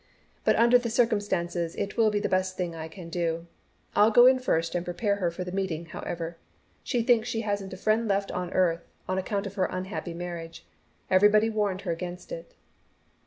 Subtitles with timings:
[0.43, 3.45] "But under the circumstances it will be the best thing I can do.
[3.95, 6.37] I'll go in first and prepare her for the meeting, however.
[6.81, 10.65] She thinks she hasn't a friend left on earth, on account of her unhappy marriage.
[11.11, 12.55] Everybody warned her against it."